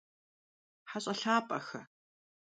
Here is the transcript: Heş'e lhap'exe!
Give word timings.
Heş'e 0.91 1.13
lhap'exe! 1.19 1.81